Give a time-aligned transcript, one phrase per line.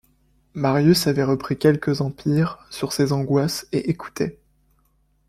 [0.55, 4.39] Marius avait repris quelque empire sur ses angoisses, et écoutait.